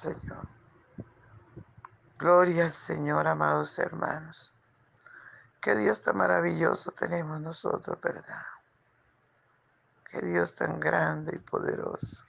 [0.00, 0.48] Señor.
[2.18, 4.50] Gloria Señor, amados hermanos.
[5.60, 8.46] Qué Dios tan maravilloso tenemos nosotros, ¿verdad?
[10.10, 12.24] Qué Dios tan grande y poderoso.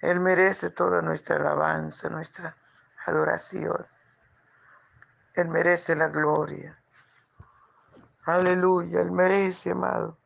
[0.00, 2.56] Él merece toda nuestra alabanza, nuestra
[3.04, 3.86] adoración.
[5.34, 6.78] Él merece la gloria.
[8.24, 10.16] Aleluya, Él merece, amado,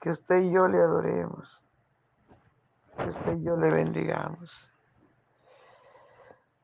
[0.00, 1.62] que usted y yo le adoremos,
[2.96, 4.72] que usted y yo le bendigamos.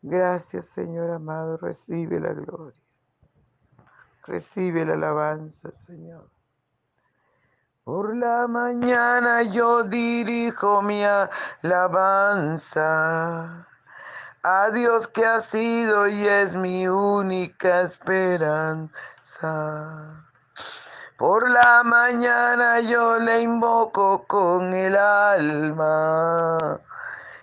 [0.02, 2.74] Gracias, Señor amado, recibe la gloria.
[4.25, 6.28] Recibe la alabanza, Señor.
[7.84, 11.05] Por la mañana yo dirijo mi
[11.62, 12.84] alabanza
[14.42, 18.91] a Dios que ha sido y es mi única esperanza.
[21.17, 26.80] Por la mañana yo le invoco con el alma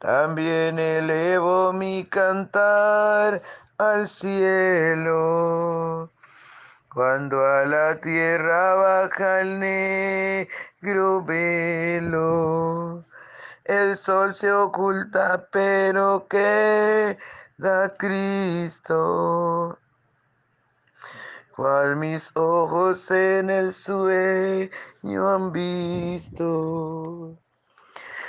[0.00, 3.42] También elevo mi cantar
[3.76, 6.10] al cielo.
[6.88, 13.04] Cuando a la tierra baja el negro velo,
[13.64, 19.78] el sol se oculta, pero queda Cristo.
[21.54, 27.36] Cual mis ojos en el sueño han visto.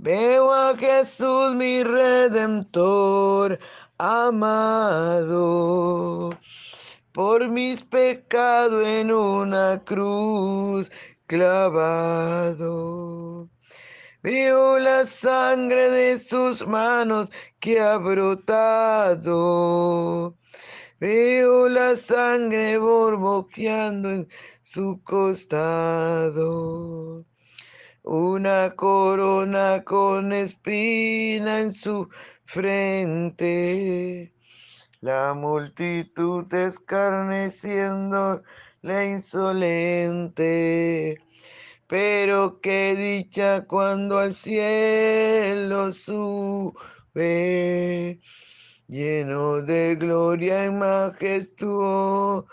[0.00, 3.58] Veo a Jesús mi redentor
[3.98, 5.28] amado,
[7.10, 10.92] por mis pecados en una cruz
[11.26, 12.70] clavado.
[14.22, 17.28] Veo la sangre de sus manos
[17.58, 19.26] que ha brotado.
[21.00, 24.28] Veo la sangre borboqueando en
[24.62, 26.38] su costado
[28.08, 32.08] una corona con espina en su
[32.46, 34.32] frente.
[35.02, 38.42] La multitud escarneciendo
[38.80, 40.48] la insolente.
[41.86, 46.72] Pero qué dicha cuando al cielo sube,
[48.86, 52.46] lleno de gloria y majestuosa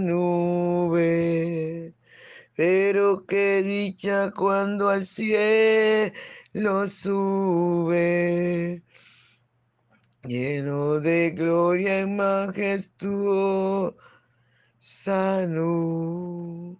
[0.00, 1.94] nube.
[2.60, 6.12] Pero qué dicha cuando al cielo
[6.86, 8.82] sube,
[10.24, 13.96] lleno de gloria y majestuosa
[15.48, 16.76] nube.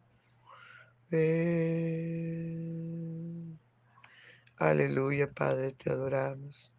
[4.59, 6.75] Aleluya, Padre, te adoramos,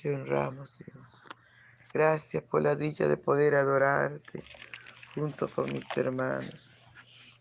[0.00, 1.22] te honramos, Dios.
[1.92, 4.44] Gracias por la dicha de poder adorarte
[5.16, 6.67] junto con mis hermanos.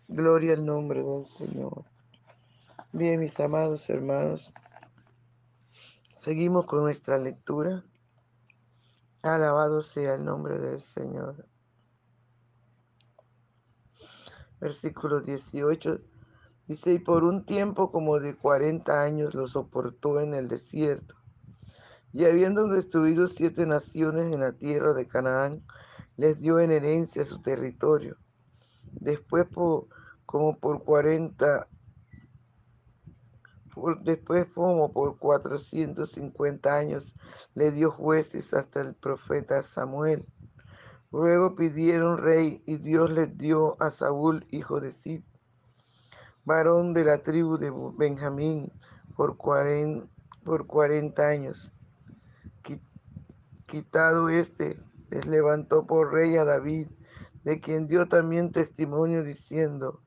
[0.07, 1.83] Gloria al nombre del Señor.
[2.94, 4.54] Bien, mis amados hermanos,
[6.13, 7.83] seguimos con nuestra lectura
[9.21, 11.45] Alabado sea el nombre del Señor.
[14.62, 16.00] Versículo 18
[16.68, 21.15] dice, y por un tiempo como de 40 años lo soportó en el desierto.
[22.13, 25.63] Y habiendo destruido siete naciones en la tierra de Canaán,
[26.15, 28.18] les dio en herencia su territorio.
[28.94, 29.88] Después, por,
[30.27, 31.68] como por 40
[34.01, 37.13] después como por 450 años
[37.53, 40.25] le dio jueces hasta el profeta Samuel.
[41.12, 45.21] Luego pidieron rey y Dios les dio a Saúl, hijo de Sid,
[46.44, 48.71] varón de la tribu de Benjamín,
[49.15, 50.06] por 40,
[50.44, 51.71] por 40 años.
[53.68, 54.77] Quitado este,
[55.09, 56.88] les levantó por rey a David,
[57.44, 60.01] de quien dio también testimonio diciendo,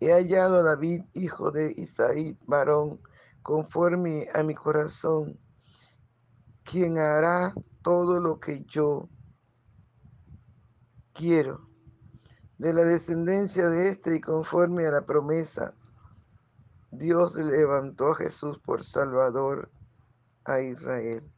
[0.00, 3.00] He hallado a David, hijo de Isaí, varón,
[3.42, 5.38] conforme a mi corazón,
[6.64, 9.08] quien hará todo lo que yo
[11.14, 11.68] quiero.
[12.58, 15.74] De la descendencia de este y conforme a la promesa,
[16.90, 19.70] Dios levantó a Jesús por Salvador
[20.44, 21.30] a Israel.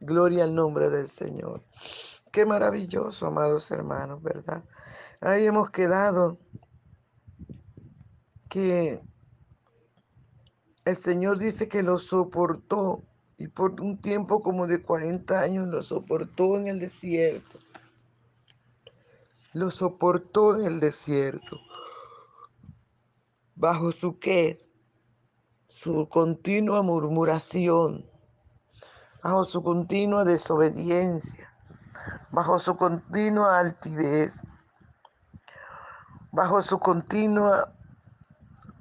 [0.00, 1.64] Gloria al nombre del Señor.
[2.30, 4.64] Qué maravilloso, amados hermanos, ¿verdad?
[5.20, 6.38] Ahí hemos quedado
[8.54, 9.02] que
[10.84, 13.02] el Señor dice que lo soportó
[13.36, 17.58] y por un tiempo como de 40 años lo soportó en el desierto.
[19.54, 21.58] Lo soportó en el desierto.
[23.56, 24.64] Bajo su qué?
[25.66, 28.08] Su continua murmuración.
[29.24, 31.52] Bajo su continua desobediencia.
[32.30, 34.46] Bajo su continua altivez.
[36.30, 37.74] Bajo su continua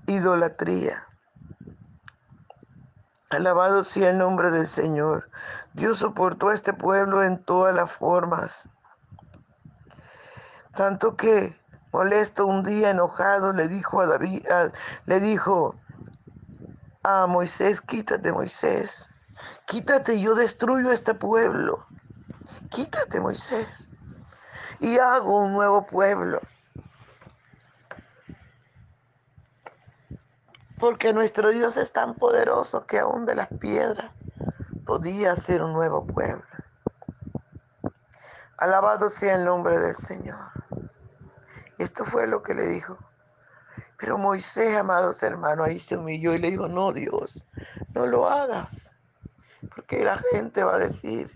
[0.07, 1.07] idolatría.
[3.29, 5.29] Alabado sea el nombre del Señor.
[5.73, 8.69] Dios soportó a este pueblo en todas las formas.
[10.75, 11.59] Tanto que
[11.91, 14.45] molesto un día enojado le dijo a David,
[15.05, 15.75] le dijo
[17.03, 19.09] a Moisés, quítate Moisés,
[19.65, 21.85] quítate, yo destruyo este pueblo.
[22.69, 23.89] Quítate Moisés.
[24.79, 26.41] Y hago un nuevo pueblo.
[30.83, 34.11] Porque nuestro Dios es tan poderoso que aún de las piedras
[34.85, 36.43] podía ser un nuevo pueblo.
[38.57, 40.51] Alabado sea el nombre del Señor.
[41.77, 42.97] Y esto fue lo que le dijo.
[43.97, 47.47] Pero Moisés, amados hermanos, ahí se humilló y le dijo, no Dios,
[47.93, 48.93] no lo hagas.
[49.73, 51.31] Porque la gente va a decir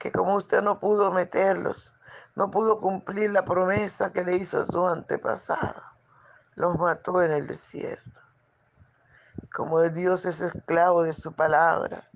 [0.00, 1.94] que como usted no pudo meterlos,
[2.34, 5.80] no pudo cumplir la promesa que le hizo su antepasado,
[6.56, 8.20] los mató en el desierto
[9.52, 12.08] como Dios es esclavo de su palabra,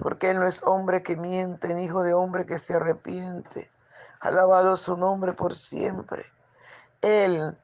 [0.00, 3.70] porque Él no es hombre que miente, ni hijo de hombre que se arrepiente.
[4.20, 6.26] Alabado su nombre por siempre.
[7.00, 7.56] Él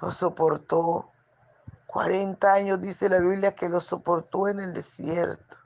[0.00, 1.10] lo soportó.
[1.86, 5.56] 40 años dice la Biblia que lo soportó en el desierto.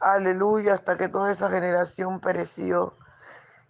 [0.00, 2.94] Aleluya, hasta que toda esa generación pereció.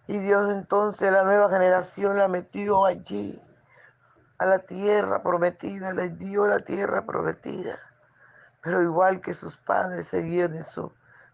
[0.07, 3.39] Y Dios entonces la nueva generación la metió allí
[4.39, 7.77] a la tierra prometida, les dio la tierra prometida.
[8.61, 10.91] Pero igual que sus padres seguían en su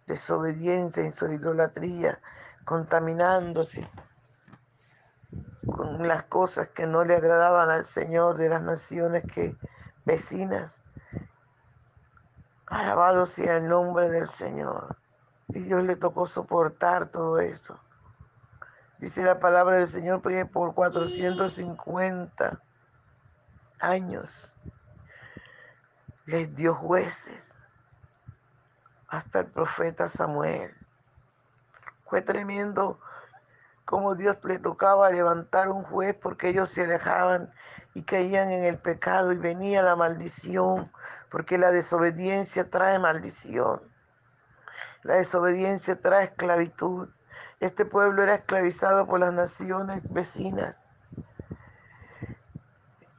[0.08, 2.20] desobediencia, en su idolatría,
[2.66, 3.88] contaminándose
[5.72, 9.56] con las cosas que no le agradaban al Señor de las naciones que
[10.06, 10.82] vecinas.
[12.66, 14.98] Alabado sea el nombre del Señor.
[15.50, 17.80] Y Dios le tocó soportar todo eso.
[18.98, 22.62] Dice la palabra del Señor, porque por 450
[23.86, 24.56] años
[26.26, 27.58] les dio jueces
[29.08, 30.76] hasta el profeta Samuel.
[32.06, 33.00] Fue tremendo
[33.86, 37.54] como Dios le tocaba levantar un juez porque ellos se alejaban
[37.94, 40.92] y caían en el pecado y venía la maldición,
[41.30, 43.82] porque la desobediencia trae maldición.
[45.04, 47.10] La desobediencia trae esclavitud.
[47.60, 50.85] Este pueblo era esclavizado por las naciones vecinas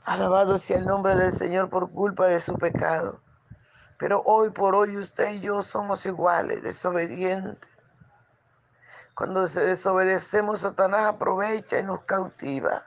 [0.07, 3.21] Alabado sea el nombre del Señor por culpa de su pecado.
[3.99, 7.69] Pero hoy por hoy usted y yo somos iguales, desobedientes.
[9.17, 12.85] Cuando se desobedecemos, Satanás aprovecha y nos cautiva.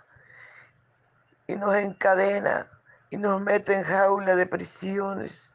[1.46, 2.70] Y nos encadena
[3.10, 5.54] y nos mete en jaula de prisiones.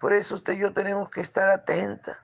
[0.00, 2.18] Por eso usted y yo tenemos que estar atentas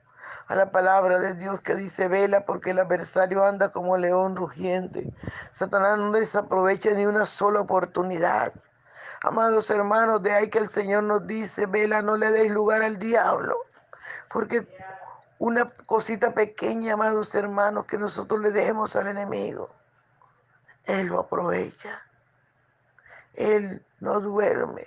[0.47, 5.13] a la palabra de Dios que dice, vela porque el adversario anda como león rugiente.
[5.51, 8.53] Satanás no desaprovecha ni una sola oportunidad.
[9.23, 12.99] Amados hermanos, de ahí que el Señor nos dice, vela, no le deis lugar al
[12.99, 13.57] diablo,
[14.33, 14.67] porque
[15.39, 19.71] Una cosita pequeña, amados hermanos, que nosotros le dejemos al enemigo.
[20.85, 22.01] Él lo aprovecha.
[23.35, 24.87] Él no duerme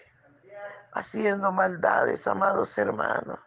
[0.93, 3.39] haciendo maldades, amados hermanos.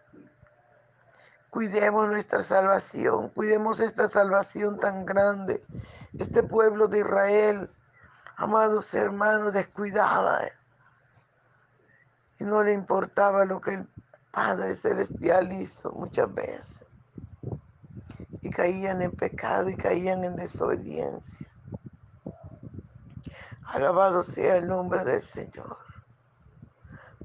[1.50, 5.64] Cuidemos nuestra salvación, cuidemos esta salvación tan grande.
[6.18, 7.68] Este pueblo de Israel,
[8.36, 10.40] amados hermanos, descuidaba
[12.42, 13.88] y no le importaba lo que el
[14.32, 16.84] Padre Celestial hizo muchas veces.
[18.40, 21.46] Y caían en pecado y caían en desobediencia.
[23.66, 25.78] Alabado sea el nombre del Señor.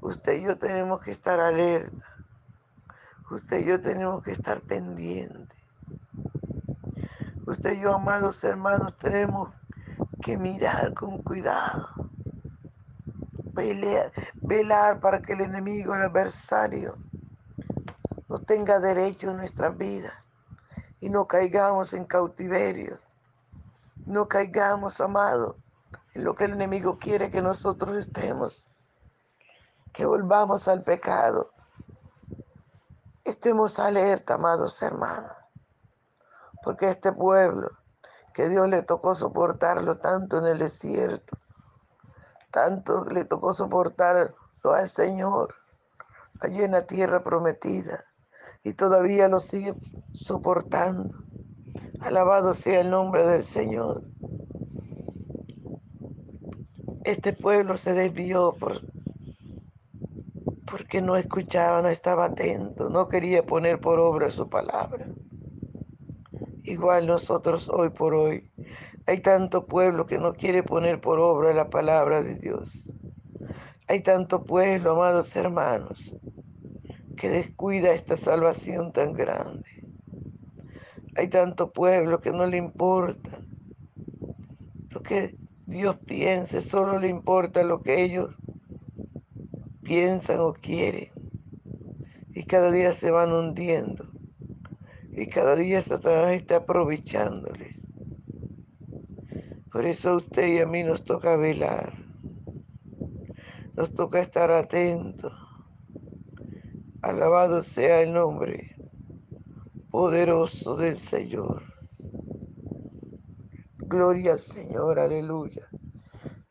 [0.00, 2.06] Usted y yo tenemos que estar alerta.
[3.30, 5.58] Usted y yo tenemos que estar pendientes.
[7.44, 9.50] Usted y yo, amados hermanos, tenemos
[10.22, 11.88] que mirar con cuidado.
[13.54, 14.12] Pelear,
[14.48, 16.96] velar para que el enemigo, el adversario,
[18.28, 20.30] no tenga derecho en nuestras vidas
[21.00, 23.06] y no caigamos en cautiverios.
[24.06, 25.56] No caigamos, amados,
[26.14, 28.70] en lo que el enemigo quiere que nosotros estemos.
[29.92, 31.52] Que volvamos al pecado.
[33.24, 35.32] Estemos alerta, amados hermanos.
[36.62, 37.70] Porque este pueblo,
[38.32, 41.36] que Dios le tocó soportarlo tanto en el desierto,
[42.50, 45.54] tanto le tocó soportarlo al Señor
[46.40, 48.04] allí en la tierra prometida
[48.64, 49.74] y todavía lo sigue
[50.12, 51.14] soportando.
[52.00, 54.02] Alabado sea el nombre del Señor.
[57.04, 58.82] Este pueblo se desvió por,
[60.70, 65.06] porque no escuchaba, no estaba atento, no quería poner por obra su palabra.
[66.64, 68.47] Igual nosotros hoy por hoy.
[69.08, 72.84] Hay tanto pueblo que no quiere poner por obra la palabra de Dios.
[73.86, 76.14] Hay tanto pueblo, amados hermanos,
[77.16, 79.64] que descuida esta salvación tan grande.
[81.16, 83.40] Hay tanto pueblo que no le importa
[84.90, 88.36] lo que Dios piense, solo le importa lo que ellos
[89.84, 91.08] piensan o quieren.
[92.34, 94.04] Y cada día se van hundiendo.
[95.12, 97.67] Y cada día Satanás está aprovechándoles.
[99.72, 101.92] Por eso a usted y a mí nos toca velar.
[103.76, 105.32] Nos toca estar atentos.
[107.02, 108.76] Alabado sea el nombre
[109.90, 111.62] poderoso del Señor.
[113.78, 115.68] Gloria al Señor, aleluya.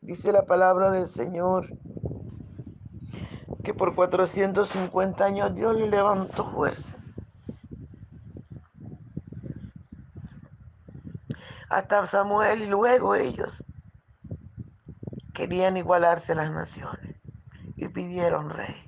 [0.00, 1.68] Dice la palabra del Señor
[3.64, 7.04] que por 450 años Dios le levantó fuerza.
[11.70, 13.64] Hasta Samuel y luego ellos
[15.34, 17.16] querían igualarse las naciones
[17.76, 18.84] y pidieron rey.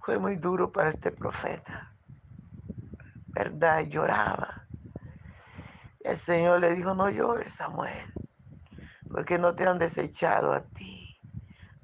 [0.00, 1.94] Fue muy duro para este profeta,
[3.28, 3.86] ¿verdad?
[3.86, 4.66] Lloraba.
[6.00, 8.12] El Señor le dijo, no llores, Samuel,
[9.10, 11.20] porque no te han desechado a ti,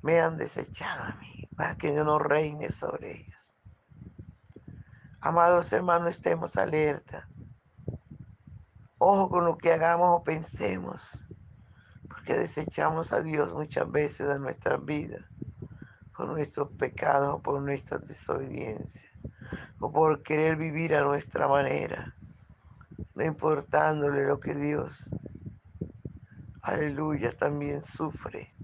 [0.00, 3.52] me han desechado a mí, para que yo no reine sobre ellos.
[5.20, 7.28] Amados hermanos, estemos alerta.
[9.06, 11.22] Ojo con lo que hagamos o pensemos,
[12.08, 15.22] porque desechamos a Dios muchas veces de nuestras vidas
[16.16, 19.10] por nuestros pecados o por nuestra desobediencia
[19.78, 22.14] o por querer vivir a nuestra manera,
[23.14, 25.10] no importándole lo que Dios,
[26.62, 28.54] aleluya, también sufre,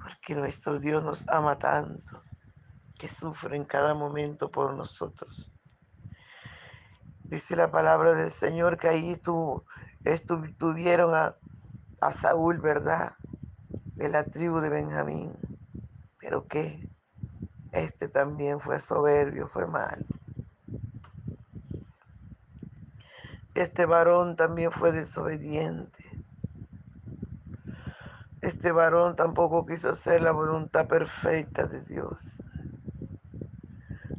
[0.00, 2.22] porque nuestro Dios nos ama tanto
[2.96, 5.53] que sufre en cada momento por nosotros.
[7.24, 9.64] Dice la palabra del Señor que ahí tu,
[10.04, 11.36] estuvieron a,
[12.00, 13.14] a Saúl, ¿verdad?
[13.96, 15.32] De la tribu de Benjamín.
[16.18, 16.88] Pero que
[17.72, 20.06] este también fue soberbio, fue mal.
[23.54, 26.04] Este varón también fue desobediente.
[28.42, 32.42] Este varón tampoco quiso hacer la voluntad perfecta de Dios.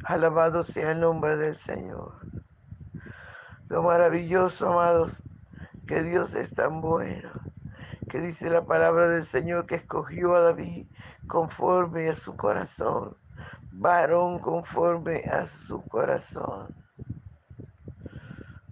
[0.04, 2.25] Alabado sea el nombre del Señor.
[3.68, 5.22] Lo maravilloso, amados,
[5.86, 7.30] que Dios es tan bueno,
[8.08, 10.86] que dice la palabra del Señor que escogió a David
[11.26, 13.16] conforme a su corazón,
[13.72, 16.74] varón conforme a su corazón.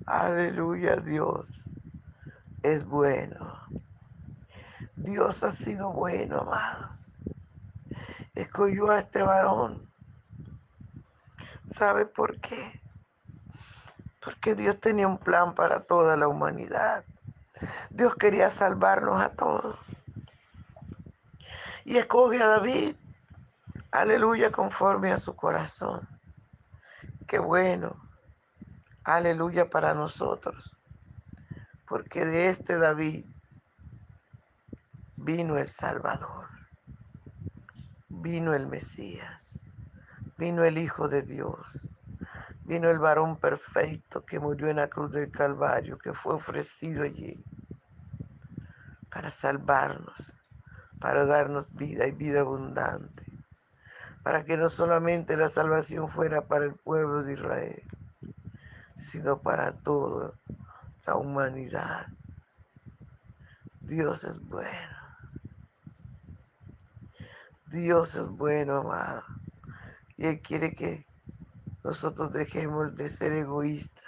[0.06, 1.64] Aleluya, Dios
[2.62, 3.58] es bueno.
[4.96, 6.96] Dios ha sido bueno, amados.
[8.34, 9.88] Escogió a este varón.
[11.66, 12.83] ¿Sabe por qué?
[14.24, 17.04] Porque Dios tenía un plan para toda la humanidad.
[17.90, 19.78] Dios quería salvarnos a todos.
[21.84, 22.96] Y escoge a David,
[23.90, 26.08] aleluya, conforme a su corazón.
[27.26, 27.96] Qué bueno.
[29.04, 30.74] Aleluya para nosotros.
[31.86, 33.26] Porque de este David
[35.16, 36.48] vino el Salvador.
[38.08, 39.58] Vino el Mesías.
[40.38, 41.88] Vino el Hijo de Dios.
[42.64, 47.44] Vino el varón perfecto que murió en la cruz del Calvario, que fue ofrecido allí
[49.11, 50.37] para salvarnos,
[50.99, 53.23] para darnos vida y vida abundante,
[54.23, 57.83] para que no solamente la salvación fuera para el pueblo de Israel,
[58.97, 60.33] sino para toda
[61.06, 62.09] la humanidad.
[63.83, 64.94] Dios es bueno.
[67.66, 69.23] Dios es bueno, amado.
[70.16, 71.06] Y Él quiere que
[71.84, 74.04] nosotros dejemos de ser egoístas,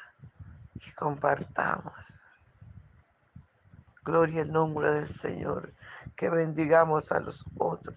[0.83, 1.95] que compartamos.
[4.02, 5.73] Gloria al nombre del Señor,
[6.16, 7.95] que bendigamos a los otros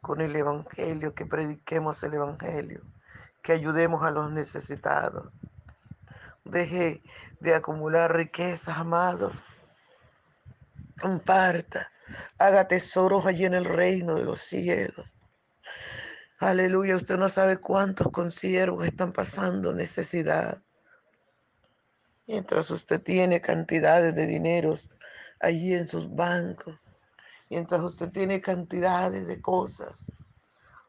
[0.00, 2.82] con el Evangelio, que prediquemos el Evangelio,
[3.42, 5.32] que ayudemos a los necesitados.
[6.44, 7.02] Deje
[7.40, 9.32] de acumular riquezas, amado.
[11.00, 11.90] Comparta,
[12.38, 15.14] haga tesoros allí en el reino de los cielos.
[16.40, 20.60] Aleluya, usted no sabe cuántos consiervos están pasando necesidad.
[22.26, 24.90] Mientras usted tiene cantidades de dineros
[25.38, 26.76] allí en sus bancos,
[27.48, 30.12] mientras usted tiene cantidades de cosas,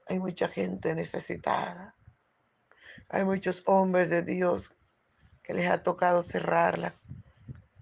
[0.08, 1.96] hay mucha gente necesitada.
[3.10, 4.76] Hay muchos hombres de Dios
[5.44, 6.96] que les ha tocado cerrar la-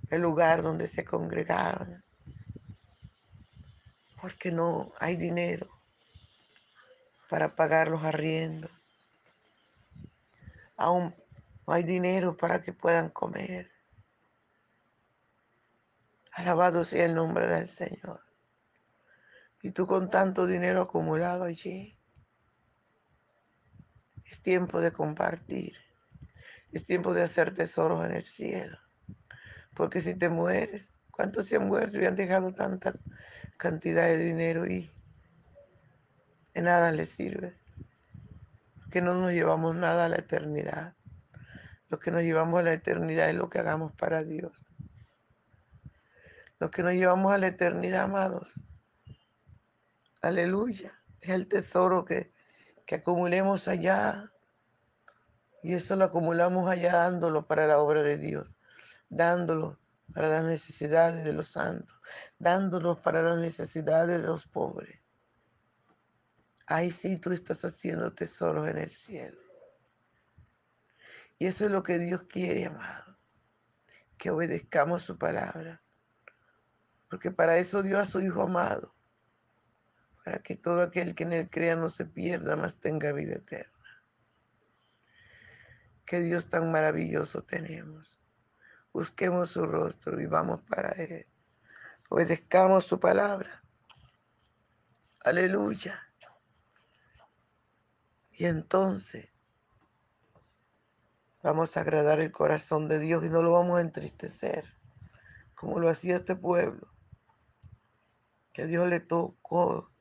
[0.09, 2.03] el lugar donde se congregaban,
[4.21, 5.72] porque no hay dinero
[7.29, 8.71] para pagar los arriendos.
[10.77, 11.15] Aún
[11.65, 13.71] no hay dinero para que puedan comer.
[16.33, 18.21] Alabado sea el nombre del Señor.
[19.61, 21.97] Y tú con tanto dinero acumulado allí,
[24.25, 25.75] es tiempo de compartir.
[26.71, 28.77] Es tiempo de hacer tesoros en el cielo.
[29.75, 32.93] Porque si te mueres, ¿cuántos se han muerto y han dejado tanta
[33.57, 34.91] cantidad de dinero y
[36.53, 37.57] de nada les sirve?
[38.91, 40.95] Que no nos llevamos nada a la eternidad.
[41.89, 44.67] Lo que nos llevamos a la eternidad es lo que hagamos para Dios.
[46.59, 48.53] Lo que nos llevamos a la eternidad, amados.
[50.21, 50.93] Aleluya.
[51.21, 52.31] Es el tesoro que,
[52.85, 54.31] que acumulemos allá.
[55.61, 58.55] Y eso lo acumulamos allá dándolo para la obra de Dios.
[59.09, 59.79] Dándolo
[60.13, 61.99] para las necesidades de los santos.
[62.39, 65.02] Dándolo para las necesidades de los pobres.
[66.67, 69.39] Ahí sí tú estás haciendo tesoros en el cielo.
[71.39, 73.17] Y eso es lo que Dios quiere, amado.
[74.17, 75.81] Que obedezcamos su palabra.
[77.09, 78.95] Porque para eso dio a su Hijo amado.
[80.23, 83.73] Para que todo aquel que en él crea no se pierda, mas tenga vida eterna.
[86.05, 88.19] Qué Dios tan maravilloso tenemos.
[88.93, 91.25] Busquemos su rostro, vivamos para Él.
[92.09, 93.63] Obedezcamos su palabra.
[95.21, 96.12] Aleluya.
[98.35, 99.29] Y entonces
[101.43, 104.65] vamos a agradar el corazón de Dios y no lo vamos a entristecer,
[105.53, 106.87] como lo hacía este pueblo,
[108.51, 109.91] que Dios le tocó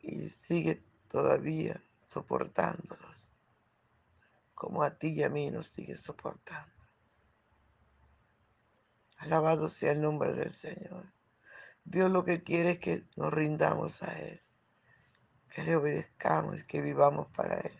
[0.00, 3.30] y sigue todavía soportándolos,
[4.54, 6.72] como a ti y a mí nos sigue soportando.
[9.18, 11.12] Alabado sea el nombre del Señor.
[11.84, 14.43] Dios lo que quiere es que nos rindamos a Él,
[15.54, 17.78] que le obedezcamos, que vivamos para Él,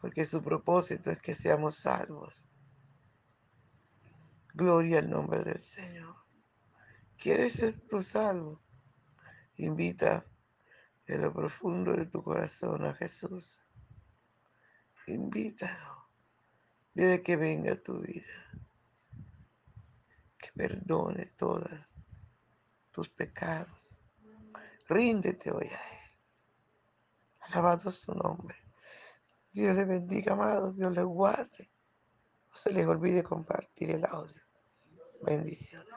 [0.00, 2.44] porque su propósito es que seamos salvos.
[4.54, 6.14] Gloria al nombre del Señor.
[7.18, 8.60] ¿Quieres ser tu salvo?
[9.56, 10.24] Invita
[11.06, 13.64] de lo profundo de tu corazón a Jesús.
[15.08, 16.08] Invítalo.
[16.94, 18.52] Dile que venga a tu vida.
[20.38, 21.98] Que perdone todas
[22.92, 23.98] tus pecados.
[24.88, 25.95] Ríndete hoy a Él.
[27.50, 28.56] Alabado su nombre.
[29.52, 30.76] Dios le bendiga, amados.
[30.76, 31.70] Dios le guarde.
[32.50, 34.42] No se les olvide compartir el audio.
[35.22, 35.94] Bendiciones.